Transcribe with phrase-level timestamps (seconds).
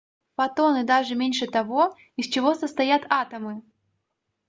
[0.35, 3.61] фотоны даже меньше того из чего состоят атомы